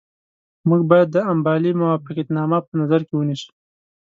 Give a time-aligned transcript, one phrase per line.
[0.67, 3.51] موږ باید د امبالې موافقتنامه په نظر کې ونیسو.